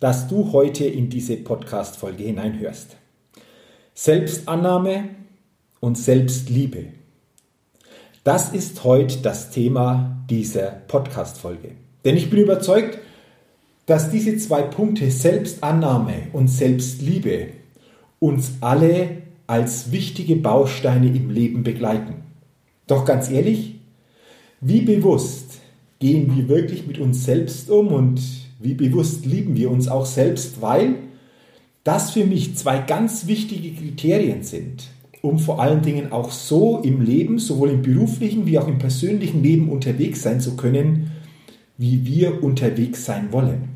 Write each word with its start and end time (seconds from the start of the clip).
dass 0.00 0.28
du 0.28 0.52
heute 0.52 0.84
in 0.84 1.08
diese 1.08 1.36
Podcast-Folge 1.36 2.24
hineinhörst. 2.24 2.96
Selbstannahme 3.94 5.08
und 5.80 5.96
Selbstliebe. 5.96 6.86
Das 8.24 8.52
ist 8.52 8.84
heute 8.84 9.18
das 9.18 9.50
Thema 9.50 10.24
dieser 10.28 10.66
Podcast-Folge. 10.88 11.72
Denn 12.04 12.16
ich 12.16 12.28
bin 12.28 12.40
überzeugt, 12.40 12.98
dass 13.86 14.10
diese 14.10 14.36
zwei 14.36 14.62
Punkte 14.62 15.10
Selbstannahme 15.10 16.28
und 16.32 16.48
Selbstliebe 16.48 17.48
uns 18.18 18.54
alle 18.60 19.22
als 19.46 19.92
wichtige 19.92 20.36
Bausteine 20.36 21.06
im 21.06 21.30
Leben 21.30 21.62
begleiten. 21.62 22.24
Doch 22.86 23.04
ganz 23.04 23.30
ehrlich, 23.30 23.76
wie 24.60 24.80
bewusst 24.80 25.60
gehen 26.00 26.36
wir 26.36 26.48
wirklich 26.48 26.86
mit 26.86 26.98
uns 26.98 27.24
selbst 27.24 27.70
um 27.70 27.88
und 27.88 28.20
wie 28.58 28.74
bewusst 28.74 29.26
lieben 29.26 29.56
wir 29.56 29.70
uns 29.70 29.88
auch 29.88 30.06
selbst, 30.06 30.60
weil 30.60 30.96
das 31.84 32.10
für 32.10 32.24
mich 32.24 32.56
zwei 32.56 32.78
ganz 32.78 33.26
wichtige 33.26 33.70
Kriterien 33.70 34.42
sind, 34.42 34.88
um 35.22 35.38
vor 35.38 35.60
allen 35.60 35.82
Dingen 35.82 36.12
auch 36.12 36.30
so 36.30 36.80
im 36.80 37.00
Leben, 37.00 37.38
sowohl 37.38 37.70
im 37.70 37.82
beruflichen 37.82 38.46
wie 38.46 38.58
auch 38.58 38.68
im 38.68 38.78
persönlichen 38.78 39.42
Leben 39.42 39.68
unterwegs 39.68 40.22
sein 40.22 40.40
zu 40.40 40.56
können, 40.56 41.12
wie 41.78 42.06
wir 42.06 42.42
unterwegs 42.42 43.04
sein 43.04 43.32
wollen. 43.32 43.68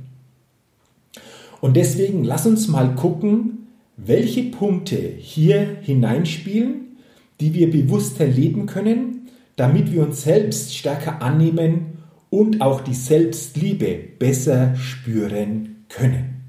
Und 1.60 1.76
deswegen 1.76 2.24
lass 2.24 2.46
uns 2.46 2.68
mal 2.68 2.94
gucken, 2.94 3.68
welche 3.96 4.44
Punkte 4.44 4.96
hier 4.96 5.76
hineinspielen, 5.82 6.96
die 7.38 7.52
wir 7.54 7.70
bewusster 7.70 8.26
leben 8.26 8.66
können, 8.66 9.28
damit 9.56 9.92
wir 9.92 10.02
uns 10.02 10.22
selbst 10.22 10.74
stärker 10.74 11.20
annehmen 11.20 11.89
und 12.30 12.62
auch 12.62 12.80
die 12.80 12.94
Selbstliebe 12.94 13.98
besser 14.18 14.76
spüren 14.76 15.84
können. 15.88 16.40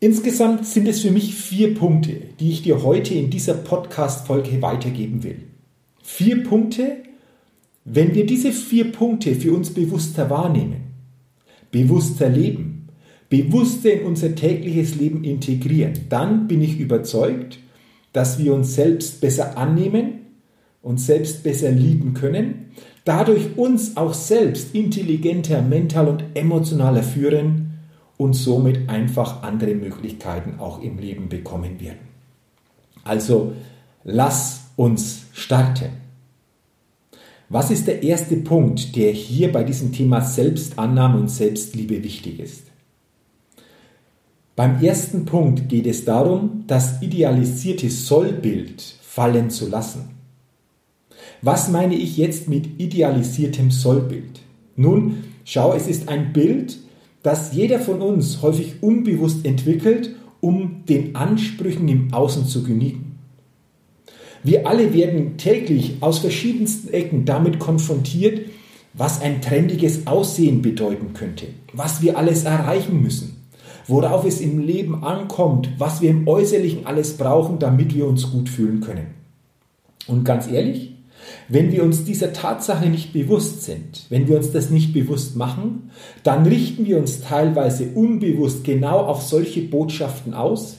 Insgesamt 0.00 0.66
sind 0.66 0.88
es 0.88 1.00
für 1.00 1.12
mich 1.12 1.34
vier 1.34 1.74
Punkte, 1.74 2.14
die 2.40 2.50
ich 2.50 2.62
dir 2.62 2.82
heute 2.82 3.14
in 3.14 3.30
dieser 3.30 3.54
Podcast-Folge 3.54 4.60
weitergeben 4.60 5.22
will. 5.22 5.42
Vier 6.02 6.42
Punkte, 6.42 6.96
wenn 7.84 8.14
wir 8.14 8.26
diese 8.26 8.50
vier 8.50 8.90
Punkte 8.90 9.36
für 9.36 9.52
uns 9.52 9.70
bewusster 9.70 10.28
wahrnehmen, 10.28 10.94
bewusster 11.70 12.28
leben, 12.28 12.88
bewusster 13.28 13.92
in 13.92 14.06
unser 14.06 14.34
tägliches 14.34 14.96
Leben 14.96 15.22
integrieren, 15.22 15.92
dann 16.08 16.48
bin 16.48 16.62
ich 16.62 16.80
überzeugt, 16.80 17.60
dass 18.12 18.38
wir 18.38 18.52
uns 18.54 18.74
selbst 18.74 19.20
besser 19.20 19.56
annehmen, 19.56 20.21
uns 20.82 21.06
selbst 21.06 21.42
besser 21.42 21.70
lieben 21.70 22.14
können, 22.14 22.72
dadurch 23.04 23.56
uns 23.56 23.96
auch 23.96 24.14
selbst 24.14 24.74
intelligenter, 24.74 25.62
mental 25.62 26.08
und 26.08 26.24
emotionaler 26.34 27.02
führen 27.02 27.78
und 28.16 28.34
somit 28.34 28.88
einfach 28.88 29.42
andere 29.42 29.74
Möglichkeiten 29.74 30.58
auch 30.58 30.82
im 30.82 30.98
Leben 30.98 31.28
bekommen 31.28 31.80
werden. 31.80 32.12
Also 33.04 33.52
lass 34.04 34.66
uns 34.76 35.24
starten. 35.32 35.90
Was 37.48 37.70
ist 37.70 37.86
der 37.86 38.02
erste 38.02 38.36
Punkt, 38.36 38.96
der 38.96 39.12
hier 39.12 39.52
bei 39.52 39.62
diesem 39.62 39.92
Thema 39.92 40.22
Selbstannahme 40.22 41.18
und 41.18 41.28
Selbstliebe 41.28 42.02
wichtig 42.02 42.40
ist? 42.40 42.62
Beim 44.56 44.82
ersten 44.82 45.24
Punkt 45.24 45.68
geht 45.68 45.86
es 45.86 46.04
darum, 46.04 46.64
das 46.66 47.02
idealisierte 47.02 47.90
Sollbild 47.90 48.82
fallen 49.02 49.50
zu 49.50 49.68
lassen. 49.68 50.10
Was 51.44 51.68
meine 51.68 51.96
ich 51.96 52.16
jetzt 52.16 52.48
mit 52.48 52.80
idealisiertem 52.80 53.72
Sollbild? 53.72 54.40
Nun, 54.76 55.24
schau, 55.44 55.74
es 55.74 55.88
ist 55.88 56.08
ein 56.08 56.32
Bild, 56.32 56.78
das 57.24 57.52
jeder 57.52 57.80
von 57.80 58.00
uns 58.00 58.42
häufig 58.42 58.74
unbewusst 58.80 59.44
entwickelt, 59.44 60.14
um 60.40 60.84
den 60.88 61.16
Ansprüchen 61.16 61.88
im 61.88 62.14
Außen 62.14 62.46
zu 62.46 62.62
genügen. 62.62 63.18
Wir 64.44 64.68
alle 64.68 64.94
werden 64.94 65.36
täglich 65.36 65.96
aus 66.00 66.20
verschiedensten 66.20 66.92
Ecken 66.92 67.24
damit 67.24 67.58
konfrontiert, 67.58 68.46
was 68.94 69.20
ein 69.20 69.40
trendiges 69.40 70.06
Aussehen 70.06 70.62
bedeuten 70.62 71.12
könnte, 71.12 71.46
was 71.72 72.02
wir 72.02 72.18
alles 72.18 72.44
erreichen 72.44 73.02
müssen, 73.02 73.36
worauf 73.88 74.24
es 74.24 74.40
im 74.40 74.60
Leben 74.60 75.02
ankommt, 75.02 75.70
was 75.78 76.00
wir 76.00 76.10
im 76.10 76.28
Äußerlichen 76.28 76.86
alles 76.86 77.16
brauchen, 77.16 77.58
damit 77.58 77.94
wir 77.96 78.06
uns 78.06 78.30
gut 78.30 78.48
fühlen 78.48 78.80
können. 78.80 79.08
Und 80.06 80.24
ganz 80.24 80.48
ehrlich, 80.48 80.92
wenn 81.48 81.72
wir 81.72 81.82
uns 81.84 82.04
dieser 82.04 82.32
Tatsache 82.32 82.88
nicht 82.88 83.12
bewusst 83.12 83.62
sind, 83.62 84.06
wenn 84.08 84.28
wir 84.28 84.36
uns 84.36 84.52
das 84.52 84.70
nicht 84.70 84.92
bewusst 84.92 85.36
machen, 85.36 85.90
dann 86.22 86.46
richten 86.46 86.86
wir 86.86 86.98
uns 86.98 87.20
teilweise 87.20 87.90
unbewusst 87.94 88.64
genau 88.64 89.00
auf 89.00 89.22
solche 89.22 89.62
Botschaften 89.62 90.34
aus. 90.34 90.78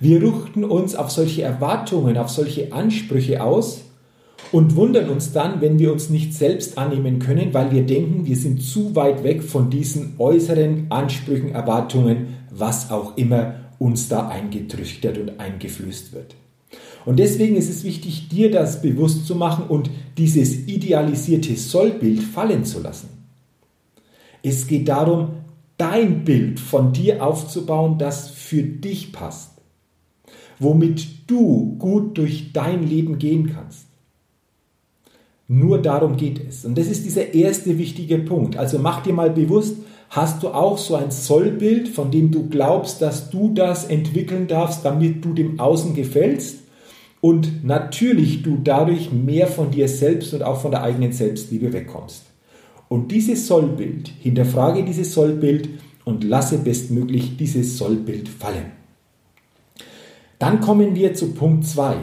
Wir 0.00 0.22
richten 0.22 0.64
uns 0.64 0.94
auf 0.94 1.10
solche 1.10 1.42
Erwartungen, 1.42 2.16
auf 2.16 2.30
solche 2.30 2.72
Ansprüche 2.72 3.42
aus 3.42 3.82
und 4.52 4.74
wundern 4.74 5.10
uns 5.10 5.32
dann, 5.32 5.60
wenn 5.60 5.78
wir 5.78 5.92
uns 5.92 6.10
nicht 6.10 6.34
selbst 6.34 6.76
annehmen 6.76 7.18
können, 7.18 7.54
weil 7.54 7.70
wir 7.70 7.82
denken, 7.82 8.26
wir 8.26 8.36
sind 8.36 8.62
zu 8.62 8.96
weit 8.96 9.22
weg 9.22 9.42
von 9.42 9.70
diesen 9.70 10.14
äußeren 10.18 10.86
Ansprüchen, 10.90 11.52
Erwartungen, 11.52 12.36
was 12.50 12.90
auch 12.90 13.16
immer 13.16 13.54
uns 13.78 14.08
da 14.08 14.28
eingetrichtert 14.28 15.18
und 15.18 15.40
eingeflößt 15.40 16.12
wird. 16.12 16.34
Und 17.04 17.18
deswegen 17.18 17.56
ist 17.56 17.70
es 17.70 17.84
wichtig, 17.84 18.28
dir 18.28 18.50
das 18.50 18.82
bewusst 18.82 19.26
zu 19.26 19.34
machen 19.34 19.64
und 19.68 19.90
dieses 20.18 20.66
idealisierte 20.66 21.56
Sollbild 21.56 22.22
fallen 22.22 22.64
zu 22.64 22.80
lassen. 22.80 23.08
Es 24.42 24.66
geht 24.66 24.88
darum, 24.88 25.30
dein 25.76 26.24
Bild 26.24 26.60
von 26.60 26.92
dir 26.92 27.24
aufzubauen, 27.24 27.98
das 27.98 28.28
für 28.30 28.62
dich 28.62 29.12
passt, 29.12 29.52
womit 30.58 31.30
du 31.30 31.76
gut 31.78 32.18
durch 32.18 32.52
dein 32.52 32.86
Leben 32.86 33.18
gehen 33.18 33.50
kannst. 33.52 33.86
Nur 35.48 35.82
darum 35.82 36.16
geht 36.16 36.40
es. 36.46 36.64
Und 36.64 36.78
das 36.78 36.86
ist 36.86 37.04
dieser 37.04 37.34
erste 37.34 37.76
wichtige 37.76 38.18
Punkt. 38.18 38.56
Also 38.56 38.78
mach 38.78 39.02
dir 39.02 39.12
mal 39.12 39.30
bewusst, 39.30 39.78
hast 40.10 40.42
du 40.42 40.48
auch 40.50 40.78
so 40.78 40.94
ein 40.94 41.10
Sollbild, 41.10 41.88
von 41.88 42.10
dem 42.10 42.30
du 42.30 42.48
glaubst, 42.48 43.02
dass 43.02 43.30
du 43.30 43.52
das 43.52 43.86
entwickeln 43.86 44.46
darfst, 44.46 44.84
damit 44.84 45.24
du 45.24 45.32
dem 45.32 45.58
Außen 45.58 45.94
gefällst? 45.94 46.59
Und 47.20 47.64
natürlich 47.64 48.42
du 48.42 48.58
dadurch 48.62 49.12
mehr 49.12 49.46
von 49.46 49.70
dir 49.70 49.88
selbst 49.88 50.32
und 50.32 50.42
auch 50.42 50.60
von 50.60 50.70
der 50.70 50.82
eigenen 50.82 51.12
Selbstliebe 51.12 51.72
wegkommst. 51.72 52.24
Und 52.88 53.12
dieses 53.12 53.46
Sollbild, 53.46 54.10
hinterfrage 54.20 54.84
dieses 54.84 55.12
Sollbild 55.14 55.68
und 56.04 56.24
lasse 56.24 56.58
bestmöglich 56.58 57.36
dieses 57.36 57.78
Sollbild 57.78 58.28
fallen. 58.28 58.72
Dann 60.38 60.60
kommen 60.60 60.94
wir 60.94 61.14
zu 61.14 61.32
Punkt 61.32 61.66
2. 61.66 61.96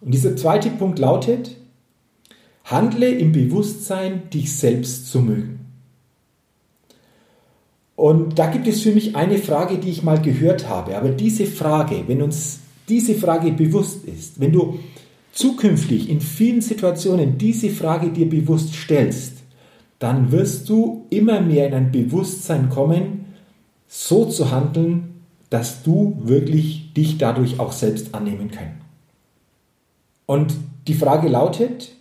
Und 0.00 0.12
dieser 0.12 0.36
zweite 0.36 0.68
Punkt 0.70 0.98
lautet, 0.98 1.56
handle 2.64 3.08
im 3.08 3.32
Bewusstsein, 3.32 4.28
dich 4.30 4.54
selbst 4.54 5.10
zu 5.10 5.20
mögen. 5.20 5.60
Und 7.96 8.38
da 8.38 8.48
gibt 8.48 8.66
es 8.66 8.82
für 8.82 8.90
mich 8.90 9.14
eine 9.14 9.38
Frage, 9.38 9.78
die 9.78 9.90
ich 9.90 10.02
mal 10.02 10.20
gehört 10.20 10.68
habe. 10.68 10.96
Aber 10.96 11.10
diese 11.10 11.46
Frage, 11.46 12.04
wenn 12.08 12.20
uns 12.20 12.58
diese 12.88 13.14
Frage 13.14 13.52
bewusst 13.52 14.04
ist, 14.04 14.40
wenn 14.40 14.52
du 14.52 14.78
zukünftig 15.32 16.08
in 16.08 16.20
vielen 16.20 16.60
Situationen 16.60 17.38
diese 17.38 17.70
Frage 17.70 18.10
dir 18.10 18.28
bewusst 18.28 18.74
stellst, 18.74 19.32
dann 19.98 20.32
wirst 20.32 20.68
du 20.68 21.06
immer 21.10 21.40
mehr 21.40 21.66
in 21.66 21.74
ein 21.74 21.92
Bewusstsein 21.92 22.68
kommen, 22.68 23.24
so 23.88 24.26
zu 24.26 24.50
handeln, 24.50 25.14
dass 25.50 25.82
du 25.82 26.20
wirklich 26.22 26.92
dich 26.94 27.18
dadurch 27.18 27.60
auch 27.60 27.72
selbst 27.72 28.14
annehmen 28.14 28.50
kannst. 28.50 28.84
Und 30.26 30.54
die 30.88 30.94
Frage 30.94 31.28
lautet, 31.28 31.92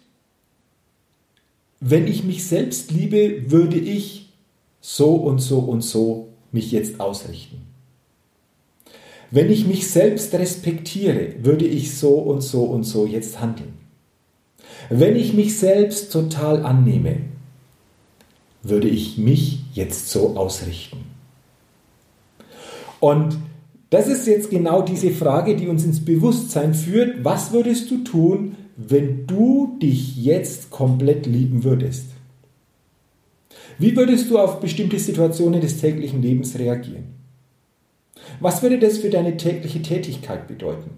wenn 1.80 2.08
ich 2.08 2.24
mich 2.24 2.46
selbst 2.46 2.92
liebe, 2.92 3.52
würde 3.52 3.78
ich 3.78 4.30
so 4.80 5.16
und 5.16 5.40
so 5.40 5.60
und 5.60 5.82
so 5.82 6.30
mich 6.52 6.72
jetzt 6.72 7.00
ausrichten. 7.00 7.73
Wenn 9.34 9.50
ich 9.50 9.66
mich 9.66 9.90
selbst 9.90 10.32
respektiere, 10.36 11.34
würde 11.42 11.66
ich 11.66 11.98
so 11.98 12.20
und 12.20 12.42
so 12.42 12.66
und 12.66 12.84
so 12.84 13.08
jetzt 13.08 13.42
handeln. 13.42 13.74
Wenn 14.92 15.16
ich 15.16 15.34
mich 15.34 15.58
selbst 15.58 16.12
total 16.12 16.64
annehme, 16.64 17.16
würde 18.62 18.88
ich 18.88 19.18
mich 19.18 19.62
jetzt 19.74 20.10
so 20.10 20.38
ausrichten. 20.38 20.98
Und 23.00 23.40
das 23.90 24.08
ist 24.08 24.28
jetzt 24.28 24.52
genau 24.52 24.84
diese 24.84 25.10
Frage, 25.10 25.56
die 25.56 25.68
uns 25.68 25.84
ins 25.84 26.06
Bewusstsein 26.06 26.76
führt. 26.76 27.26
Was 27.26 27.52
würdest 27.52 27.90
du 27.90 28.04
tun, 28.04 28.56
wenn 28.78 29.26
du 29.26 29.80
dich 29.82 30.16
jetzt 30.16 30.70
komplett 30.70 31.26
lieben 31.26 31.64
würdest? 31.64 32.06
Wie 33.80 33.96
würdest 33.96 34.30
du 34.30 34.38
auf 34.38 34.60
bestimmte 34.60 35.00
Situationen 35.00 35.60
des 35.60 35.82
täglichen 35.82 36.22
Lebens 36.22 36.60
reagieren? 36.60 37.13
Was 38.40 38.62
würde 38.62 38.80
das 38.80 38.98
für 38.98 39.10
deine 39.10 39.38
tägliche 39.38 39.82
Tätigkeit 39.82 40.48
bedeuten? 40.48 40.92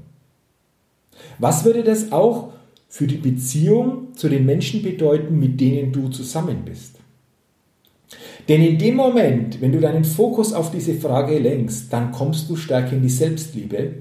Was 1.40 1.66
würde 1.66 1.84
das 1.84 2.12
auch 2.12 2.54
für 2.88 3.08
die 3.08 3.18
Beziehung 3.18 4.16
zu 4.16 4.30
den 4.30 4.46
Menschen 4.46 4.82
bedeuten, 4.82 5.40
mit 5.40 5.60
denen 5.60 5.92
du 5.92 6.10
zusammen 6.10 6.64
bist? 6.66 7.00
Denn 8.48 8.62
in 8.62 8.78
dem 8.78 8.96
Moment, 8.96 9.60
wenn 9.60 9.72
du 9.72 9.80
deinen 9.80 10.06
Fokus 10.06 10.54
auf 10.54 10.72
diese 10.72 10.94
Frage 10.94 11.40
lenkst, 11.40 11.92
dann 11.92 12.12
kommst 12.12 12.50
du 12.50 12.56
stärker 12.56 12.94
in 12.94 13.02
die 13.02 13.10
Selbstliebe 13.10 13.94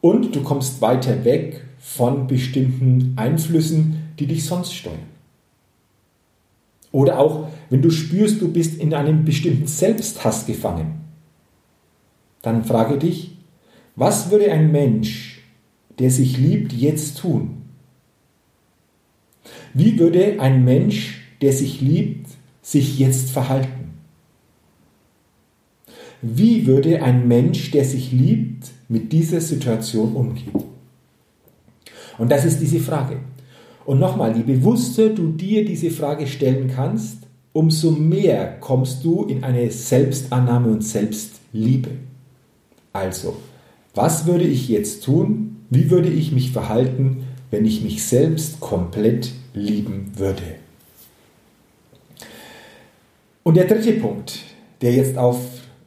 und 0.00 0.34
du 0.34 0.42
kommst 0.42 0.80
weiter 0.80 1.24
weg 1.24 1.64
von 1.78 2.26
bestimmten 2.26 3.14
Einflüssen, 3.16 4.14
die 4.18 4.26
dich 4.26 4.44
sonst 4.44 4.74
steuern. 4.74 4.98
Oder 6.90 7.18
auch, 7.18 7.48
wenn 7.70 7.82
du 7.82 7.90
spürst, 7.90 8.40
du 8.40 8.50
bist 8.50 8.80
in 8.80 8.94
einem 8.94 9.24
bestimmten 9.24 9.66
Selbsthass 9.66 10.46
gefangen, 10.46 11.07
dann 12.48 12.64
frage 12.64 12.98
dich, 12.98 13.36
was 13.94 14.30
würde 14.30 14.50
ein 14.50 14.72
Mensch, 14.72 15.42
der 15.98 16.10
sich 16.10 16.38
liebt, 16.38 16.72
jetzt 16.72 17.18
tun? 17.18 17.62
Wie 19.74 19.98
würde 19.98 20.40
ein 20.40 20.64
Mensch, 20.64 21.20
der 21.42 21.52
sich 21.52 21.80
liebt, 21.80 22.26
sich 22.62 22.98
jetzt 22.98 23.30
verhalten? 23.30 23.90
Wie 26.22 26.66
würde 26.66 27.02
ein 27.02 27.28
Mensch, 27.28 27.70
der 27.70 27.84
sich 27.84 28.12
liebt, 28.12 28.70
mit 28.88 29.12
dieser 29.12 29.40
Situation 29.40 30.14
umgehen? 30.14 30.64
Und 32.16 32.32
das 32.32 32.44
ist 32.44 32.60
diese 32.60 32.80
Frage. 32.80 33.18
Und 33.84 34.00
nochmal, 34.00 34.36
je 34.36 34.42
bewusster 34.42 35.10
du 35.10 35.32
dir 35.32 35.64
diese 35.64 35.90
Frage 35.90 36.26
stellen 36.26 36.70
kannst, 36.74 37.18
umso 37.52 37.90
mehr 37.90 38.58
kommst 38.60 39.04
du 39.04 39.24
in 39.24 39.44
eine 39.44 39.70
Selbstannahme 39.70 40.68
und 40.68 40.82
Selbstliebe. 40.82 42.07
Also, 42.92 43.36
was 43.94 44.26
würde 44.26 44.44
ich 44.44 44.68
jetzt 44.68 45.04
tun? 45.04 45.64
Wie 45.70 45.90
würde 45.90 46.08
ich 46.08 46.32
mich 46.32 46.52
verhalten, 46.52 47.24
wenn 47.50 47.64
ich 47.64 47.82
mich 47.82 48.04
selbst 48.04 48.60
komplett 48.60 49.32
lieben 49.54 50.12
würde? 50.16 50.42
Und 53.42 53.56
der 53.56 53.66
dritte 53.66 53.92
Punkt, 53.94 54.40
der 54.82 54.92
jetzt 54.92 55.16
auf 55.16 55.38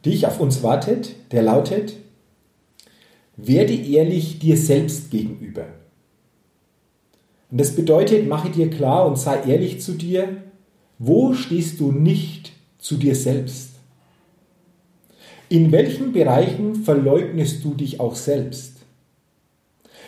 dich, 0.04 0.26
auf 0.26 0.40
uns 0.40 0.62
wartet, 0.62 1.14
der 1.30 1.42
lautet, 1.42 1.94
werde 3.36 3.74
ehrlich 3.74 4.38
dir 4.38 4.56
selbst 4.56 5.10
gegenüber. 5.10 5.66
Und 7.50 7.60
das 7.60 7.76
bedeutet, 7.76 8.26
mache 8.26 8.50
dir 8.50 8.70
klar 8.70 9.06
und 9.06 9.18
sei 9.18 9.42
ehrlich 9.44 9.80
zu 9.80 9.92
dir, 9.92 10.42
wo 10.98 11.34
stehst 11.34 11.80
du 11.80 11.92
nicht 11.92 12.52
zu 12.78 12.96
dir 12.96 13.14
selbst? 13.14 13.71
In 15.52 15.70
welchen 15.70 16.12
Bereichen 16.12 16.76
verleugnest 16.76 17.62
du 17.62 17.74
dich 17.74 18.00
auch 18.00 18.14
selbst? 18.14 18.78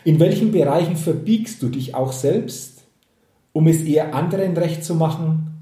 In 0.05 0.19
welchen 0.19 0.53
Bereichen 0.53 0.97
verbiegst 0.97 1.63
du 1.63 1.69
dich 1.69 1.95
auch 1.95 2.13
selbst, 2.13 2.83
um 3.53 3.67
es 3.67 3.83
eher 3.83 4.15
anderen 4.15 4.57
recht 4.57 4.85
zu 4.85 4.95
machen 4.95 5.55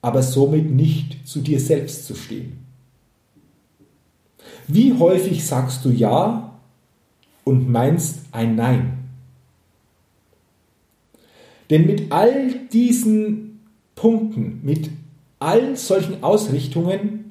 aber 0.00 0.22
somit 0.22 0.70
nicht 0.70 1.26
zu 1.26 1.40
dir 1.40 1.60
selbst 1.60 2.06
zu 2.06 2.14
stehen. 2.14 2.64
Wie 4.66 4.94
häufig 4.94 5.46
sagst 5.46 5.84
du 5.84 5.90
Ja 5.90 6.58
und 7.44 7.68
meinst 7.68 8.20
ein 8.32 8.54
Nein? 8.54 8.98
Denn 11.70 11.86
mit 11.86 12.12
all 12.12 12.66
diesen 12.68 13.60
Punkten, 13.94 14.60
mit 14.62 14.90
all 15.38 15.76
solchen 15.76 16.22
Ausrichtungen 16.22 17.27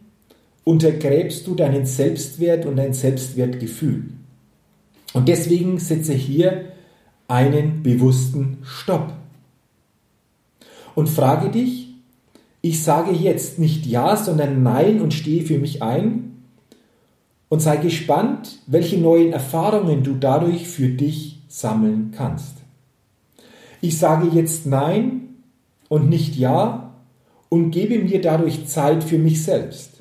untergräbst 0.68 1.48
du 1.48 1.56
deinen 1.56 1.86
Selbstwert 1.86 2.66
und 2.66 2.76
dein 2.76 2.92
Selbstwertgefühl. 2.92 4.04
Und 5.14 5.30
deswegen 5.30 5.80
setze 5.80 6.12
hier 6.12 6.74
einen 7.30 7.84
bewussten 7.84 8.58
Stopp. 8.64 9.14
Und 10.94 11.08
frage 11.08 11.52
dich, 11.52 11.96
ich 12.60 12.84
sage 12.84 13.12
jetzt 13.14 13.60
nicht 13.60 13.86
Ja, 13.86 14.18
sondern 14.18 14.62
Nein 14.62 15.00
und 15.00 15.14
stehe 15.14 15.46
für 15.46 15.58
mich 15.58 15.82
ein 15.82 16.34
und 17.48 17.62
sei 17.62 17.78
gespannt, 17.78 18.60
welche 18.68 18.98
neuen 18.98 19.32
Erfahrungen 19.32 20.04
du 20.04 20.16
dadurch 20.16 20.68
für 20.68 20.90
dich 20.90 21.40
sammeln 21.48 22.12
kannst. 22.14 22.58
Ich 23.80 23.98
sage 23.98 24.28
jetzt 24.34 24.66
Nein 24.66 25.30
und 25.88 26.10
nicht 26.10 26.36
Ja 26.36 26.94
und 27.48 27.72
gebe 27.72 28.00
mir 28.00 28.20
dadurch 28.20 28.68
Zeit 28.68 29.06
für 29.06 29.18
mich 29.18 29.42
selbst. 29.46 29.97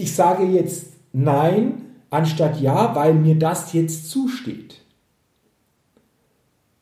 Ich 0.00 0.14
sage 0.14 0.44
jetzt 0.44 0.94
Nein 1.12 1.82
anstatt 2.10 2.60
Ja, 2.60 2.94
weil 2.94 3.14
mir 3.14 3.36
das 3.36 3.72
jetzt 3.72 4.10
zusteht. 4.10 4.80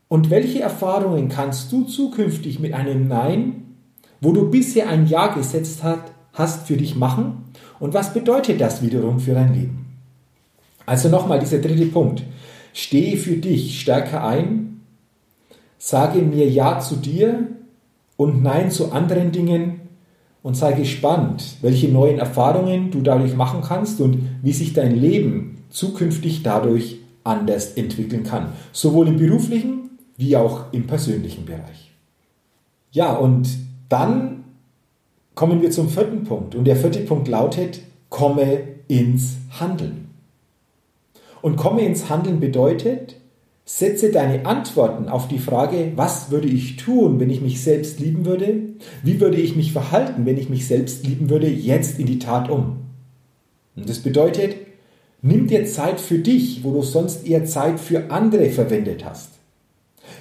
Und 0.08 0.30
welche 0.30 0.60
Erfahrungen 0.60 1.28
kannst 1.28 1.70
du 1.70 1.84
zukünftig 1.84 2.60
mit 2.60 2.72
einem 2.72 3.08
Nein 3.08 3.68
wo 4.20 4.32
du 4.32 4.50
bisher 4.50 4.88
ein 4.88 5.06
Ja 5.06 5.28
gesetzt 5.28 5.82
hast 6.32 6.66
für 6.66 6.76
dich 6.76 6.96
machen 6.96 7.44
und 7.80 7.94
was 7.94 8.12
bedeutet 8.12 8.60
das 8.60 8.82
wiederum 8.82 9.20
für 9.20 9.34
dein 9.34 9.54
Leben? 9.54 9.86
Also 10.86 11.08
nochmal 11.08 11.38
dieser 11.38 11.58
dritte 11.58 11.86
Punkt. 11.86 12.22
Stehe 12.72 13.16
für 13.16 13.36
dich 13.36 13.80
stärker 13.80 14.24
ein, 14.24 14.80
sage 15.78 16.20
mir 16.20 16.48
Ja 16.48 16.80
zu 16.80 16.96
dir 16.96 17.46
und 18.16 18.42
Nein 18.42 18.70
zu 18.70 18.92
anderen 18.92 19.32
Dingen 19.32 19.77
und 20.42 20.56
sei 20.56 20.72
gespannt, 20.72 21.56
welche 21.62 21.88
neuen 21.88 22.18
Erfahrungen 22.18 22.90
du 22.90 23.00
dadurch 23.00 23.34
machen 23.34 23.60
kannst 23.62 24.00
und 24.00 24.28
wie 24.42 24.52
sich 24.52 24.72
dein 24.72 24.94
Leben 24.94 25.64
zukünftig 25.70 26.42
dadurch 26.42 26.98
anders 27.24 27.74
entwickeln 27.74 28.22
kann. 28.22 28.52
Sowohl 28.72 29.08
im 29.08 29.18
beruflichen 29.18 29.90
wie 30.16 30.36
auch 30.36 30.72
im 30.72 30.86
persönlichen 30.86 31.44
Bereich. 31.44 31.92
Ja, 32.90 33.14
und 33.14 33.48
dann 33.88 34.44
kommen 35.34 35.62
wir 35.62 35.70
zum 35.70 35.88
vierten 35.88 36.24
Punkt. 36.24 36.54
Und 36.54 36.64
der 36.64 36.76
vierte 36.76 37.00
Punkt 37.00 37.28
lautet, 37.28 37.80
komme 38.08 38.60
ins 38.88 39.36
Handeln. 39.60 40.08
Und 41.42 41.56
komme 41.56 41.82
ins 41.82 42.10
Handeln 42.10 42.40
bedeutet, 42.40 43.16
setze 43.68 44.10
deine 44.10 44.46
Antworten 44.46 45.10
auf 45.10 45.28
die 45.28 45.38
Frage, 45.38 45.92
was 45.94 46.30
würde 46.30 46.48
ich 46.48 46.76
tun, 46.76 47.20
wenn 47.20 47.28
ich 47.28 47.42
mich 47.42 47.62
selbst 47.62 48.00
lieben 48.00 48.24
würde? 48.24 48.60
Wie 49.02 49.20
würde 49.20 49.36
ich 49.36 49.56
mich 49.56 49.72
verhalten, 49.72 50.24
wenn 50.24 50.38
ich 50.38 50.48
mich 50.48 50.66
selbst 50.66 51.06
lieben 51.06 51.28
würde, 51.28 51.48
jetzt 51.48 51.98
in 51.98 52.06
die 52.06 52.18
Tat 52.18 52.48
um? 52.48 52.78
Und 53.76 53.86
das 53.86 53.98
bedeutet, 53.98 54.56
nimm 55.20 55.48
dir 55.48 55.66
Zeit 55.66 56.00
für 56.00 56.18
dich, 56.18 56.64
wo 56.64 56.72
du 56.72 56.80
sonst 56.80 57.26
eher 57.26 57.44
Zeit 57.44 57.78
für 57.78 58.10
andere 58.10 58.48
verwendet 58.48 59.04
hast. 59.04 59.32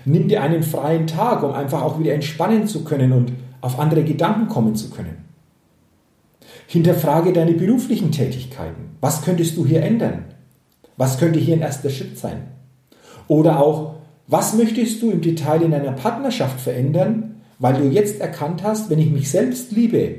Nimm 0.04 0.28
dir 0.28 0.44
einen 0.44 0.62
freien 0.62 1.08
Tag, 1.08 1.42
um 1.42 1.54
einfach 1.54 1.84
auch 1.84 2.02
wieder 2.02 2.14
entspannen 2.14 2.68
zu 2.68 2.84
können 2.84 3.14
und 3.14 3.32
auf 3.62 3.80
andere 3.80 4.04
Gedanken 4.04 4.50
kommen 4.50 4.76
zu 4.76 4.90
können. 4.90 5.24
Hinterfrage 6.68 7.32
deine 7.32 7.54
beruflichen 7.54 8.12
Tätigkeiten. 8.12 8.98
Was 9.00 9.22
könntest 9.22 9.56
du 9.56 9.66
hier 9.66 9.84
ändern? 9.84 10.26
Was 10.98 11.18
könnte 11.18 11.40
hier 11.40 11.56
ein 11.56 11.62
erster 11.62 11.90
Schritt 11.90 12.18
sein? 12.18 12.57
Oder 13.28 13.60
auch, 13.60 13.96
was 14.28 14.54
möchtest 14.54 15.02
du 15.02 15.12
im 15.12 15.22
Detail 15.22 15.62
in 15.62 15.72
deiner 15.72 15.94
Partnerschaft 15.94 16.60
verändern, 16.60 17.42
weil 17.60 17.76
du 17.76 17.90
jetzt 17.90 18.22
erkannt 18.22 18.64
hast, 18.64 18.90
wenn 18.90 19.00
ich 19.00 19.10
mich 19.10 19.30
selbst 19.32 19.72
liebe, 19.72 20.16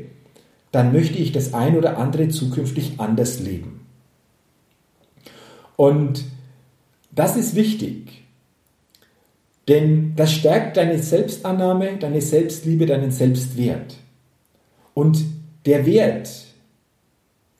dann 0.72 0.92
möchte 0.92 1.18
ich 1.18 1.32
das 1.32 1.54
ein 1.54 1.76
oder 1.76 1.98
andere 1.98 2.28
zukünftig 2.28 2.94
anders 2.98 3.40
leben. 3.40 3.86
Und 5.76 6.24
das 7.10 7.36
ist 7.36 7.54
wichtig. 7.54 8.24
Denn 9.68 10.14
das 10.16 10.32
stärkt 10.32 10.76
deine 10.76 10.98
Selbstannahme, 10.98 11.98
deine 11.98 12.20
Selbstliebe, 12.20 12.86
deinen 12.86 13.10
Selbstwert. 13.10 13.96
Und 14.94 15.24
der 15.66 15.86
Wert, 15.86 16.30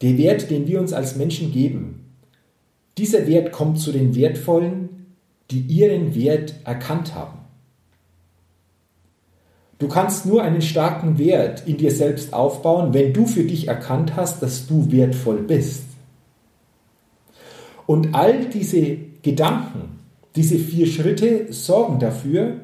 der 0.01 0.17
Wert, 0.17 0.51
den 0.51 0.67
wir 0.67 0.81
uns 0.81 0.93
als 0.93 1.17
Menschen 1.17 1.53
geben, 1.53 2.05
Dieser 2.99 3.29
Wert 3.29 3.53
kommt 3.53 3.79
zu 3.79 3.93
den 3.93 4.17
Wertvollen, 4.17 4.88
die 5.51 5.61
ihren 5.61 6.15
Wert 6.15 6.55
erkannt 6.65 7.15
haben. 7.15 7.39
Du 9.79 9.87
kannst 9.87 10.27
nur 10.27 10.43
einen 10.43 10.61
starken 10.61 11.19
Wert 11.19 11.67
in 11.67 11.77
dir 11.77 11.93
selbst 11.93 12.33
aufbauen, 12.33 12.93
wenn 12.95 13.13
du 13.13 13.27
für 13.27 13.45
dich 13.45 13.69
erkannt 13.69 14.17
hast, 14.17 14.43
dass 14.43 14.67
du 14.67 14.91
wertvoll 14.91 15.43
bist. 15.43 15.85
Und 17.87 18.15
all 18.15 18.47
diese 18.47 18.99
Gedanken, 19.23 20.01
diese 20.35 20.59
vier 20.59 20.87
Schritte 20.87 21.53
sorgen 21.53 22.01
dafür, 22.01 22.61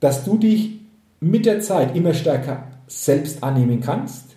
dass 0.00 0.24
du 0.24 0.38
dich 0.38 0.80
mit 1.20 1.46
der 1.46 1.60
Zeit 1.60 1.96
immer 1.96 2.14
stärker 2.14 2.68
selbst 2.86 3.42
annehmen 3.42 3.80
kannst, 3.80 4.36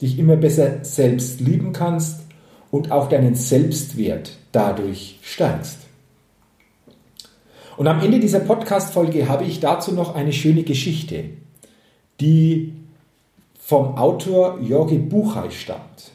dich 0.00 0.18
immer 0.18 0.36
besser 0.36 0.84
selbst 0.84 1.40
lieben 1.40 1.72
kannst 1.72 2.20
und 2.70 2.90
auch 2.90 3.08
deinen 3.08 3.34
Selbstwert 3.34 4.32
dadurch 4.52 5.18
stärkst. 5.22 5.87
Und 7.78 7.86
am 7.86 8.00
Ende 8.00 8.18
dieser 8.18 8.40
Podcast-Folge 8.40 9.28
habe 9.28 9.44
ich 9.44 9.60
dazu 9.60 9.92
noch 9.92 10.16
eine 10.16 10.32
schöne 10.32 10.64
Geschichte, 10.64 11.26
die 12.20 12.72
vom 13.56 13.96
Autor 13.96 14.58
Jorge 14.60 14.96
Buchheit 14.96 15.52
stammt. 15.52 16.10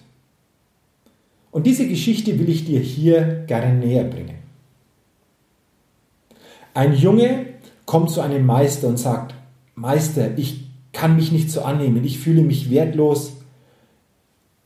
Und 1.52 1.66
diese 1.66 1.88
Geschichte 1.88 2.38
will 2.38 2.50
ich 2.50 2.66
dir 2.66 2.82
hier 2.82 3.46
gerne 3.48 3.74
näher 3.76 4.04
bringen. 4.04 4.40
Ein 6.74 6.98
Junge 6.98 7.46
kommt 7.86 8.10
zu 8.10 8.20
einem 8.20 8.46
Meister 8.46 8.90
und 8.90 9.00
sagt, 9.00 9.34
Meister, 9.76 10.38
ich 10.38 10.68
kann 10.92 11.16
mich 11.16 11.32
nicht 11.32 11.50
so 11.50 11.62
annehmen, 11.62 12.04
ich 12.04 12.20
fühle 12.20 12.42
mich 12.42 12.72
wertlos, 12.72 13.38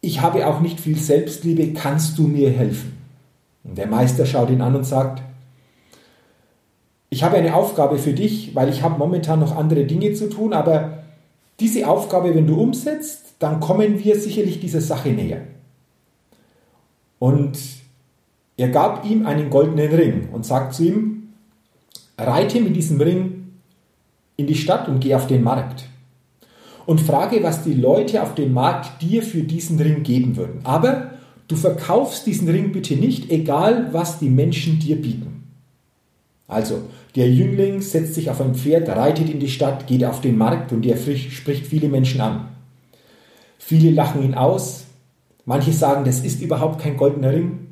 ich 0.01 0.21
habe 0.21 0.47
auch 0.47 0.61
nicht 0.61 0.79
viel 0.79 0.97
Selbstliebe, 0.97 1.73
kannst 1.73 2.17
du 2.17 2.23
mir 2.23 2.49
helfen? 2.49 2.97
Und 3.63 3.77
der 3.77 3.85
Meister 3.85 4.25
schaut 4.25 4.49
ihn 4.49 4.61
an 4.61 4.75
und 4.75 4.83
sagt, 4.83 5.21
ich 7.09 7.23
habe 7.23 7.37
eine 7.37 7.55
Aufgabe 7.55 7.97
für 7.97 8.13
dich, 8.13 8.53
weil 8.55 8.69
ich 8.69 8.81
habe 8.81 8.97
momentan 8.97 9.39
noch 9.39 9.55
andere 9.55 9.85
Dinge 9.85 10.13
zu 10.13 10.29
tun, 10.29 10.53
aber 10.53 11.03
diese 11.59 11.87
Aufgabe, 11.87 12.35
wenn 12.35 12.47
du 12.47 12.59
umsetzt, 12.59 13.35
dann 13.39 13.59
kommen 13.59 14.03
wir 14.03 14.19
sicherlich 14.19 14.59
dieser 14.59 14.81
Sache 14.81 15.09
näher. 15.09 15.41
Und 17.19 17.57
er 18.57 18.69
gab 18.69 19.05
ihm 19.05 19.25
einen 19.25 19.49
goldenen 19.49 19.91
Ring 19.91 20.29
und 20.31 20.45
sagt 20.45 20.73
zu 20.73 20.83
ihm, 20.83 21.33
reite 22.17 22.59
mit 22.59 22.75
diesem 22.75 22.99
Ring 22.99 23.47
in 24.35 24.47
die 24.47 24.55
Stadt 24.55 24.87
und 24.87 24.99
geh 24.99 25.15
auf 25.15 25.27
den 25.27 25.43
Markt. 25.43 25.85
Und 26.85 27.01
frage, 27.01 27.43
was 27.43 27.63
die 27.63 27.73
Leute 27.73 28.21
auf 28.23 28.35
dem 28.35 28.53
Markt 28.53 29.01
dir 29.01 29.21
für 29.21 29.41
diesen 29.41 29.79
Ring 29.79 30.03
geben 30.03 30.37
würden. 30.37 30.61
Aber 30.63 31.11
du 31.47 31.55
verkaufst 31.55 32.25
diesen 32.25 32.47
Ring 32.47 32.71
bitte 32.71 32.95
nicht, 32.95 33.29
egal 33.29 33.89
was 33.91 34.19
die 34.19 34.29
Menschen 34.29 34.79
dir 34.79 35.01
bieten. 35.01 35.36
Also, 36.47 36.83
der 37.15 37.29
Jüngling 37.29 37.81
setzt 37.81 38.13
sich 38.13 38.29
auf 38.29 38.39
ein 38.39 38.55
Pferd, 38.55 38.87
reitet 38.87 39.29
in 39.29 39.39
die 39.39 39.49
Stadt, 39.49 39.85
geht 39.87 40.05
auf 40.05 40.21
den 40.21 40.37
Markt 40.37 40.71
und 40.71 40.85
er 40.85 40.97
spricht 40.97 41.67
viele 41.67 41.89
Menschen 41.89 42.21
an. 42.21 42.47
Viele 43.57 43.91
lachen 43.91 44.23
ihn 44.23 44.33
aus. 44.33 44.85
Manche 45.45 45.73
sagen, 45.73 46.05
das 46.05 46.21
ist 46.21 46.41
überhaupt 46.41 46.81
kein 46.81 46.95
goldener 46.95 47.33
Ring. 47.33 47.67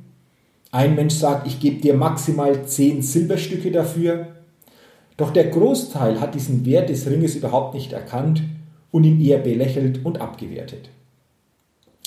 Ein 0.71 0.95
Mensch 0.95 1.13
sagt, 1.13 1.47
ich 1.47 1.61
gebe 1.61 1.79
dir 1.79 1.93
maximal 1.93 2.65
zehn 2.65 3.01
Silberstücke 3.01 3.71
dafür. 3.71 4.27
Doch 5.15 5.31
der 5.31 5.45
Großteil 5.45 6.19
hat 6.19 6.35
diesen 6.35 6.65
Wert 6.65 6.89
des 6.89 7.09
Ringes 7.09 7.35
überhaupt 7.35 7.73
nicht 7.73 7.93
erkannt 7.93 8.43
und 8.91 9.05
ihn 9.05 9.21
eher 9.21 9.37
belächelt 9.37 10.03
und 10.03 10.19
abgewertet. 10.19 10.89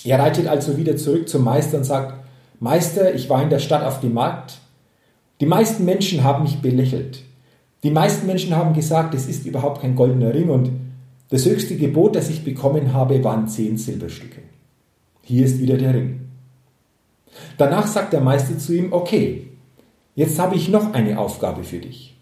Er 0.05 0.19
reitet 0.19 0.47
also 0.47 0.77
wieder 0.77 0.97
zurück 0.97 1.29
zum 1.29 1.45
Meister 1.45 1.79
und 1.79 1.85
sagt, 1.85 2.25
Meister, 2.61 3.15
ich 3.15 3.31
war 3.31 3.43
in 3.43 3.51
der 3.51 3.59
Stadt 3.59 3.85
auf 3.85 4.01
dem 4.01 4.15
Markt, 4.15 4.59
die 5.41 5.47
meisten 5.47 5.85
Menschen 5.85 6.25
haben 6.25 6.45
mich 6.45 6.59
belächelt. 6.61 7.23
Die 7.83 7.91
meisten 7.91 8.27
Menschen 8.27 8.57
haben 8.57 8.75
gesagt, 8.75 9.15
es 9.15 9.29
ist 9.29 9.47
überhaupt 9.47 9.81
kein 9.81 9.95
goldener 9.95 10.35
Ring 10.35 10.49
und 10.49 10.71
das 11.31 11.45
höchste 11.45 11.77
Gebot, 11.77 12.17
das 12.17 12.31
ich 12.31 12.43
bekommen 12.43 12.93
habe, 12.93 13.23
waren 13.23 13.49
zehn 13.49 13.77
Silberstücke. 13.77 14.41
Hier 15.23 15.45
ist 15.45 15.61
wieder 15.61 15.77
der 15.77 15.95
Ring. 15.95 16.21
Danach 17.59 17.87
sagt 17.87 18.13
der 18.13 18.21
Meister 18.21 18.59
zu 18.59 18.75
ihm, 18.75 18.93
okay, 18.93 19.49
jetzt 20.15 20.39
habe 20.39 20.57
ich 20.57 20.69
noch 20.69 20.95
eine 20.95 21.19
Aufgabe 21.19 21.65
für 21.65 21.79
dich. 21.79 22.17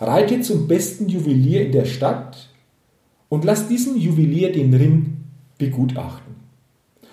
Reite 0.00 0.40
zum 0.40 0.66
besten 0.66 1.08
Juwelier 1.08 1.66
in 1.66 1.72
der 1.72 1.84
Stadt 1.84 2.48
und 3.28 3.44
lass 3.44 3.68
diesen 3.68 3.96
Juwelier 3.96 4.50
den 4.50 4.74
Ring 4.74 5.18
begutachten. 5.58 6.34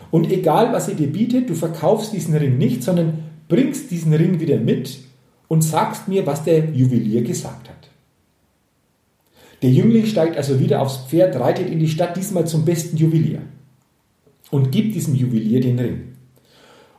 Und 0.10 0.32
egal, 0.32 0.74
was 0.74 0.88
er 0.88 0.96
dir 0.96 1.12
bietet, 1.12 1.50
du 1.50 1.54
verkaufst 1.54 2.14
diesen 2.14 2.36
Ring 2.36 2.58
nicht, 2.58 2.82
sondern 2.82 3.26
bringst 3.48 3.92
diesen 3.92 4.14
Ring 4.14 4.40
wieder 4.40 4.58
mit 4.58 5.00
und 5.48 5.62
sagst 5.62 6.08
mir, 6.08 6.26
was 6.26 6.44
der 6.44 6.70
Juwelier 6.72 7.22
gesagt 7.22 7.70
hat. 7.70 7.90
Der 9.62 9.72
Jüngling 9.72 10.06
steigt 10.06 10.38
also 10.38 10.60
wieder 10.60 10.82
aufs 10.82 10.98
Pferd, 11.08 11.36
reitet 11.40 11.70
in 11.70 11.80
die 11.80 11.88
Stadt, 11.88 12.16
diesmal 12.16 12.46
zum 12.46 12.66
besten 12.66 12.98
Juwelier 12.98 13.42
und 14.52 14.72
gibt 14.72 14.96
diesem 14.96 15.16
Juwelier 15.16 15.62
den 15.62 15.80
Ring. 15.80 16.02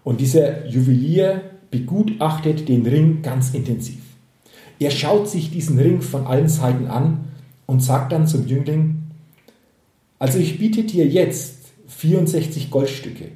Und 0.02 0.20
dieser 0.20 0.66
Juwelier 0.66 1.42
begutachtet 1.70 2.68
den 2.68 2.86
Ring 2.86 3.22
ganz 3.22 3.54
intensiv. 3.54 4.00
Er 4.80 4.90
schaut 4.90 5.28
sich 5.28 5.50
diesen 5.50 5.78
Ring 5.78 6.02
von 6.02 6.26
allen 6.26 6.48
Seiten 6.48 6.86
an 6.86 7.26
und 7.66 7.82
sagt 7.82 8.12
dann 8.12 8.26
zum 8.26 8.46
Jüngling, 8.46 9.02
also 10.18 10.38
ich 10.38 10.58
biete 10.58 10.84
dir 10.84 11.06
jetzt 11.06 11.58
64 11.88 12.70
Goldstücke 12.70 13.32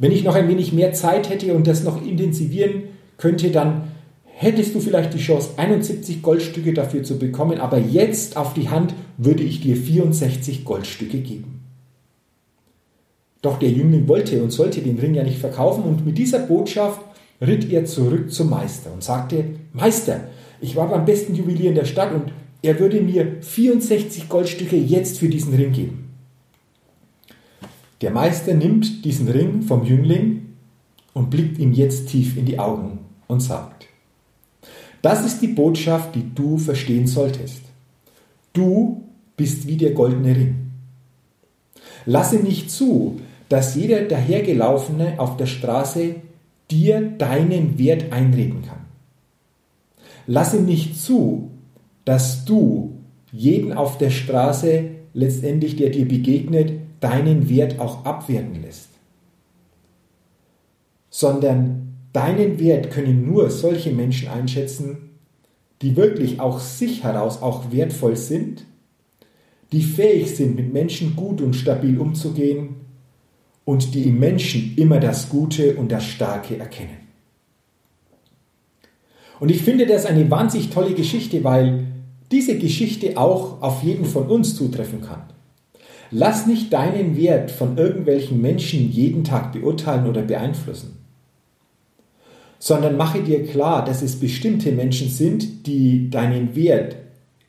wenn 0.00 0.12
ich 0.12 0.24
noch 0.24 0.34
ein 0.34 0.48
wenig 0.48 0.72
mehr 0.72 0.94
Zeit 0.94 1.28
hätte 1.28 1.54
und 1.54 1.66
das 1.66 1.84
noch 1.84 2.04
intensivieren 2.04 2.84
könnte, 3.18 3.50
dann 3.50 3.92
hättest 4.24 4.74
du 4.74 4.80
vielleicht 4.80 5.12
die 5.12 5.18
Chance, 5.18 5.50
71 5.58 6.22
Goldstücke 6.22 6.72
dafür 6.72 7.02
zu 7.02 7.18
bekommen, 7.18 7.60
aber 7.60 7.78
jetzt 7.78 8.38
auf 8.38 8.54
die 8.54 8.70
Hand 8.70 8.94
würde 9.18 9.42
ich 9.42 9.60
dir 9.60 9.76
64 9.76 10.64
Goldstücke 10.64 11.18
geben. 11.18 11.60
Doch 13.42 13.58
der 13.58 13.68
Jüngling 13.68 14.08
wollte 14.08 14.42
und 14.42 14.50
sollte 14.50 14.80
den 14.80 14.98
Ring 14.98 15.14
ja 15.14 15.22
nicht 15.22 15.38
verkaufen 15.38 15.84
und 15.84 16.06
mit 16.06 16.16
dieser 16.16 16.40
Botschaft 16.40 17.02
ritt 17.42 17.70
er 17.70 17.84
zurück 17.84 18.32
zum 18.32 18.48
Meister 18.48 18.90
und 18.92 19.04
sagte, 19.04 19.44
Meister, 19.74 20.28
ich 20.62 20.76
war 20.76 20.88
beim 20.88 21.04
besten 21.04 21.34
Juwelier 21.34 21.68
in 21.68 21.74
der 21.74 21.84
Stadt 21.84 22.14
und 22.14 22.32
er 22.62 22.78
würde 22.78 23.02
mir 23.02 23.36
64 23.40 24.30
Goldstücke 24.30 24.76
jetzt 24.76 25.18
für 25.18 25.28
diesen 25.28 25.54
Ring 25.54 25.72
geben. 25.72 26.09
Der 28.00 28.10
Meister 28.10 28.54
nimmt 28.54 29.04
diesen 29.04 29.28
Ring 29.28 29.62
vom 29.62 29.84
Jüngling 29.84 30.54
und 31.12 31.30
blickt 31.30 31.58
ihm 31.58 31.72
jetzt 31.72 32.08
tief 32.08 32.36
in 32.36 32.46
die 32.46 32.58
Augen 32.58 33.00
und 33.26 33.40
sagt, 33.40 33.86
das 35.02 35.24
ist 35.24 35.40
die 35.40 35.48
Botschaft, 35.48 36.14
die 36.14 36.34
du 36.34 36.58
verstehen 36.58 37.06
solltest. 37.06 37.62
Du 38.52 39.04
bist 39.36 39.66
wie 39.66 39.76
der 39.76 39.92
goldene 39.92 40.36
Ring. 40.36 40.54
Lasse 42.06 42.36
nicht 42.36 42.70
zu, 42.70 43.20
dass 43.48 43.74
jeder 43.74 44.02
dahergelaufene 44.02 45.18
auf 45.18 45.36
der 45.36 45.46
Straße 45.46 46.16
dir 46.70 47.00
deinen 47.00 47.78
Wert 47.78 48.12
einreden 48.12 48.62
kann. 48.62 48.80
Lasse 50.26 50.60
nicht 50.60 51.00
zu, 51.00 51.50
dass 52.04 52.44
du 52.44 52.96
jeden 53.32 53.72
auf 53.72 53.98
der 53.98 54.10
Straße 54.10 54.84
letztendlich, 55.14 55.76
der 55.76 55.90
dir 55.90 56.06
begegnet, 56.06 56.72
deinen 57.00 57.48
Wert 57.48 57.80
auch 57.80 58.04
abwerten 58.04 58.62
lässt, 58.62 58.90
sondern 61.08 61.96
deinen 62.12 62.58
Wert 62.58 62.90
können 62.90 63.26
nur 63.26 63.50
solche 63.50 63.90
Menschen 63.90 64.28
einschätzen, 64.28 65.10
die 65.82 65.96
wirklich 65.96 66.40
auch 66.40 66.60
sich 66.60 67.04
heraus 67.04 67.42
auch 67.42 67.72
wertvoll 67.72 68.16
sind, 68.16 68.64
die 69.72 69.82
fähig 69.82 70.36
sind, 70.36 70.56
mit 70.56 70.72
Menschen 70.72 71.16
gut 71.16 71.40
und 71.40 71.54
stabil 71.54 71.98
umzugehen 71.98 72.76
und 73.64 73.94
die 73.94 74.04
im 74.04 74.18
Menschen 74.18 74.74
immer 74.76 75.00
das 75.00 75.28
Gute 75.28 75.76
und 75.76 75.90
das 75.92 76.04
Starke 76.04 76.58
erkennen. 76.58 77.08
Und 79.38 79.50
ich 79.50 79.62
finde 79.62 79.86
das 79.86 80.04
eine 80.04 80.30
wahnsinnig 80.30 80.70
tolle 80.70 80.94
Geschichte, 80.94 81.42
weil 81.44 81.86
diese 82.30 82.58
Geschichte 82.58 83.16
auch 83.16 83.62
auf 83.62 83.82
jeden 83.82 84.04
von 84.04 84.26
uns 84.26 84.54
zutreffen 84.54 85.00
kann. 85.00 85.22
Lass 86.10 86.46
nicht 86.46 86.72
deinen 86.72 87.16
Wert 87.16 87.50
von 87.50 87.78
irgendwelchen 87.78 88.40
Menschen 88.40 88.90
jeden 88.90 89.22
Tag 89.22 89.52
beurteilen 89.52 90.08
oder 90.08 90.22
beeinflussen, 90.22 90.96
sondern 92.58 92.96
mache 92.96 93.22
dir 93.22 93.44
klar, 93.44 93.84
dass 93.84 94.02
es 94.02 94.16
bestimmte 94.18 94.72
Menschen 94.72 95.08
sind, 95.08 95.66
die 95.66 96.10
deinen 96.10 96.56
Wert 96.56 96.96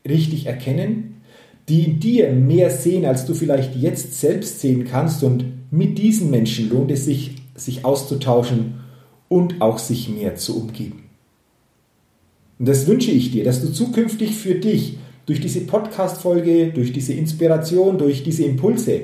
richtig 0.07 0.45
erkennen, 0.45 1.21
die 1.69 1.83
in 1.83 1.99
dir 1.99 2.31
mehr 2.31 2.69
sehen, 2.69 3.05
als 3.05 3.25
du 3.25 3.33
vielleicht 3.33 3.75
jetzt 3.75 4.19
selbst 4.19 4.59
sehen 4.59 4.85
kannst 4.85 5.23
und 5.23 5.45
mit 5.71 5.97
diesen 5.97 6.29
Menschen 6.29 6.69
lohnt 6.69 6.91
es 6.91 7.05
sich, 7.05 7.35
sich 7.55 7.85
auszutauschen 7.85 8.81
und 9.29 9.61
auch 9.61 9.79
sich 9.79 10.09
mehr 10.09 10.35
zu 10.35 10.59
umgeben. 10.59 11.03
Und 12.59 12.67
das 12.67 12.85
wünsche 12.87 13.11
ich 13.11 13.31
dir, 13.31 13.43
dass 13.43 13.61
du 13.61 13.71
zukünftig 13.71 14.35
für 14.35 14.55
dich 14.55 14.97
durch 15.31 15.39
diese 15.39 15.61
Podcast-Folge, 15.61 16.73
durch 16.73 16.91
diese 16.91 17.13
Inspiration, 17.13 17.97
durch 17.97 18.21
diese 18.21 18.43
Impulse, 18.43 18.99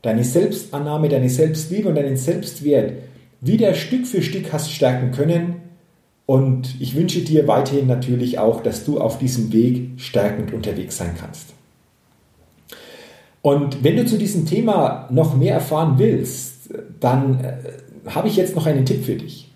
deine 0.00 0.22
Selbstannahme, 0.22 1.08
deine 1.08 1.28
Selbstliebe 1.28 1.88
und 1.88 1.96
deinen 1.96 2.16
Selbstwert 2.16 2.92
wieder 3.40 3.74
Stück 3.74 4.06
für 4.06 4.22
Stück 4.22 4.52
hast 4.52 4.70
stärken 4.70 5.10
können. 5.10 5.56
Und 6.24 6.76
ich 6.78 6.94
wünsche 6.94 7.22
dir 7.22 7.48
weiterhin 7.48 7.88
natürlich 7.88 8.38
auch, 8.38 8.62
dass 8.62 8.84
du 8.84 9.00
auf 9.00 9.18
diesem 9.18 9.52
Weg 9.52 9.90
stärkend 9.96 10.54
unterwegs 10.54 10.98
sein 10.98 11.16
kannst. 11.18 11.48
Und 13.42 13.82
wenn 13.82 13.96
du 13.96 14.06
zu 14.06 14.18
diesem 14.18 14.46
Thema 14.46 15.08
noch 15.10 15.36
mehr 15.36 15.54
erfahren 15.54 15.94
willst, 15.98 16.70
dann 17.00 17.40
äh, 17.40 17.54
habe 18.08 18.28
ich 18.28 18.36
jetzt 18.36 18.54
noch 18.54 18.66
einen 18.66 18.86
Tipp 18.86 19.04
für 19.04 19.16
dich. 19.16 19.50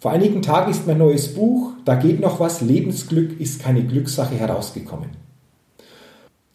Vor 0.00 0.10
einigen 0.10 0.42
Tagen 0.42 0.72
ist 0.72 0.88
mein 0.88 0.98
neues 0.98 1.34
Buch, 1.34 1.70
da 1.84 1.94
geht 1.94 2.18
noch 2.18 2.40
was, 2.40 2.62
Lebensglück 2.62 3.40
ist 3.40 3.62
keine 3.62 3.84
Glückssache 3.84 4.34
herausgekommen. 4.34 5.25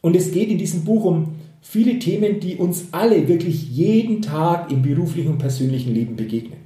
Und 0.02 0.16
es 0.16 0.32
geht 0.32 0.50
in 0.50 0.58
diesem 0.58 0.84
Buch 0.84 1.06
um 1.06 1.36
viele 1.62 2.00
Themen, 2.00 2.40
die 2.40 2.56
uns 2.56 2.86
alle 2.92 3.28
wirklich 3.28 3.70
jeden 3.70 4.22
Tag 4.22 4.72
im 4.72 4.82
beruflichen 4.82 5.32
und 5.32 5.38
persönlichen 5.38 5.94
Leben 5.94 6.16
begegnen. 6.16 6.60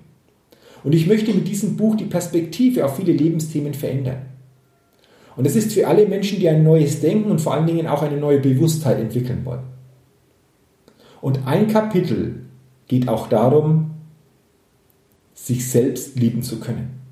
Und 0.83 0.93
ich 0.93 1.07
möchte 1.07 1.33
mit 1.33 1.47
diesem 1.47 1.75
Buch 1.75 1.95
die 1.95 2.05
Perspektive 2.05 2.85
auf 2.85 2.95
viele 2.95 3.11
Lebensthemen 3.11 3.73
verändern. 3.73 4.21
Und 5.35 5.45
es 5.45 5.55
ist 5.55 5.73
für 5.73 5.87
alle 5.87 6.07
Menschen, 6.07 6.39
die 6.39 6.47
ein 6.47 6.63
neues 6.63 7.01
Denken 7.01 7.29
und 7.29 7.41
vor 7.41 7.53
allen 7.53 7.67
Dingen 7.67 7.87
auch 7.87 8.01
eine 8.01 8.17
neue 8.17 8.39
Bewusstheit 8.39 8.99
entwickeln 8.99 9.43
wollen. 9.43 9.63
Und 11.21 11.45
ein 11.45 11.67
Kapitel 11.67 12.45
geht 12.87 13.09
auch 13.09 13.27
darum, 13.27 13.91
sich 15.33 15.69
selbst 15.69 16.17
lieben 16.17 16.41
zu 16.41 16.59
können. 16.59 17.04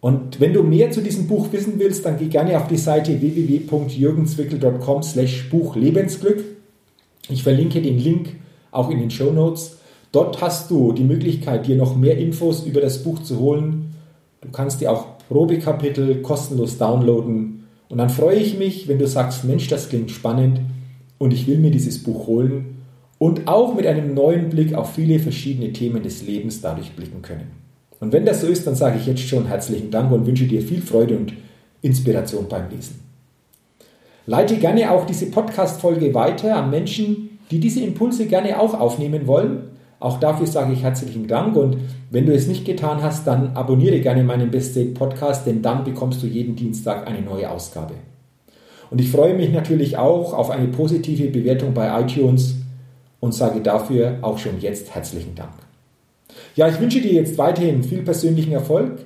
Und 0.00 0.40
wenn 0.40 0.52
du 0.52 0.62
mehr 0.62 0.90
zu 0.90 1.00
diesem 1.00 1.26
Buch 1.26 1.52
wissen 1.52 1.78
willst, 1.78 2.04
dann 2.04 2.18
geh 2.18 2.26
gerne 2.26 2.56
auf 2.56 2.68
die 2.68 2.76
Seite 2.76 3.20
www.jürgenzwickel.com 3.20 5.02
slash 5.02 5.48
Buch 5.50 5.74
Lebensglück. 5.74 6.44
Ich 7.28 7.42
verlinke 7.42 7.80
den 7.82 7.98
Link 7.98 8.36
auch 8.70 8.90
in 8.90 8.98
den 8.98 9.10
Show 9.10 9.32
Notes. 9.32 9.78
Dort 10.12 10.40
hast 10.40 10.70
du 10.70 10.92
die 10.92 11.04
Möglichkeit, 11.04 11.66
dir 11.66 11.76
noch 11.76 11.96
mehr 11.96 12.18
Infos 12.18 12.64
über 12.64 12.80
das 12.80 13.02
Buch 13.02 13.22
zu 13.22 13.38
holen. 13.38 13.94
Du 14.40 14.48
kannst 14.50 14.80
dir 14.80 14.92
auch 14.92 15.18
Probekapitel 15.28 16.22
kostenlos 16.22 16.78
downloaden. 16.78 17.64
Und 17.88 17.98
dann 17.98 18.10
freue 18.10 18.38
ich 18.38 18.58
mich, 18.58 18.88
wenn 18.88 18.98
du 18.98 19.06
sagst, 19.06 19.44
Mensch, 19.44 19.68
das 19.68 19.88
klingt 19.88 20.10
spannend 20.10 20.60
und 21.18 21.32
ich 21.32 21.46
will 21.46 21.58
mir 21.58 21.70
dieses 21.70 22.02
Buch 22.02 22.26
holen 22.26 22.76
und 23.18 23.48
auch 23.48 23.74
mit 23.74 23.86
einem 23.86 24.14
neuen 24.14 24.50
Blick 24.50 24.74
auf 24.74 24.94
viele 24.94 25.18
verschiedene 25.18 25.72
Themen 25.72 26.02
des 26.02 26.26
Lebens 26.26 26.60
dadurch 26.60 26.92
blicken 26.92 27.22
können. 27.22 27.65
Und 28.00 28.12
wenn 28.12 28.26
das 28.26 28.42
so 28.42 28.46
ist, 28.46 28.66
dann 28.66 28.74
sage 28.74 28.98
ich 28.98 29.06
jetzt 29.06 29.22
schon 29.22 29.46
herzlichen 29.46 29.90
Dank 29.90 30.12
und 30.12 30.26
wünsche 30.26 30.46
dir 30.46 30.60
viel 30.60 30.82
Freude 30.82 31.16
und 31.16 31.32
Inspiration 31.82 32.46
beim 32.48 32.68
Lesen. 32.70 33.00
Leite 34.26 34.56
gerne 34.56 34.90
auch 34.90 35.06
diese 35.06 35.26
Podcast-Folge 35.26 36.12
weiter 36.12 36.56
an 36.56 36.70
Menschen, 36.70 37.38
die 37.50 37.60
diese 37.60 37.80
Impulse 37.80 38.26
gerne 38.26 38.60
auch 38.60 38.74
aufnehmen 38.74 39.26
wollen. 39.26 39.68
Auch 39.98 40.20
dafür 40.20 40.46
sage 40.46 40.72
ich 40.72 40.82
herzlichen 40.82 41.26
Dank 41.26 41.56
und 41.56 41.78
wenn 42.10 42.26
du 42.26 42.34
es 42.34 42.46
nicht 42.46 42.64
getan 42.64 43.02
hast, 43.02 43.26
dann 43.26 43.56
abonniere 43.56 44.00
gerne 44.00 44.24
meinen 44.24 44.50
Best 44.50 44.72
State 44.72 44.90
Podcast, 44.90 45.46
denn 45.46 45.62
dann 45.62 45.84
bekommst 45.84 46.22
du 46.22 46.26
jeden 46.26 46.54
Dienstag 46.54 47.06
eine 47.06 47.22
neue 47.22 47.50
Ausgabe. 47.50 47.94
Und 48.90 49.00
ich 49.00 49.10
freue 49.10 49.34
mich 49.34 49.50
natürlich 49.50 49.96
auch 49.96 50.32
auf 50.32 50.50
eine 50.50 50.68
positive 50.68 51.28
Bewertung 51.28 51.72
bei 51.72 52.00
iTunes 52.00 52.56
und 53.20 53.32
sage 53.32 53.60
dafür 53.60 54.18
auch 54.22 54.38
schon 54.38 54.60
jetzt 54.60 54.94
herzlichen 54.94 55.34
Dank. 55.34 55.65
Ja, 56.56 56.68
ich 56.68 56.80
wünsche 56.80 57.02
dir 57.02 57.12
jetzt 57.12 57.36
weiterhin 57.36 57.82
viel 57.82 58.00
persönlichen 58.00 58.52
Erfolg. 58.52 59.04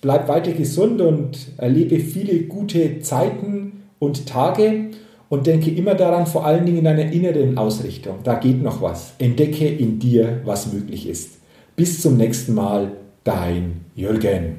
Bleib 0.00 0.28
weiter 0.28 0.52
gesund 0.52 1.00
und 1.00 1.36
erlebe 1.56 1.98
viele 1.98 2.42
gute 2.42 3.00
Zeiten 3.00 3.82
und 3.98 4.26
Tage 4.26 4.90
und 5.28 5.48
denke 5.48 5.72
immer 5.72 5.96
daran, 5.96 6.26
vor 6.26 6.46
allen 6.46 6.64
Dingen 6.64 6.78
in 6.78 6.84
deiner 6.84 7.10
inneren 7.10 7.58
Ausrichtung. 7.58 8.18
Da 8.22 8.34
geht 8.34 8.62
noch 8.62 8.80
was. 8.82 9.14
Entdecke 9.18 9.66
in 9.66 9.98
dir, 9.98 10.42
was 10.44 10.72
möglich 10.72 11.08
ist. 11.08 11.40
Bis 11.74 12.00
zum 12.00 12.16
nächsten 12.16 12.54
Mal, 12.54 12.92
dein 13.24 13.80
Jürgen. 13.96 14.58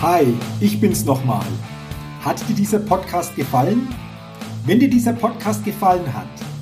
Hi, 0.00 0.26
ich 0.60 0.80
bin's 0.80 1.04
nochmal. 1.04 1.46
Hat 2.20 2.48
dir 2.48 2.54
dieser 2.54 2.78
Podcast 2.78 3.34
gefallen? 3.34 3.88
Wenn 4.64 4.78
dir 4.78 4.90
dieser 4.90 5.12
Podcast 5.12 5.64
gefallen 5.64 6.14
hat, 6.14 6.41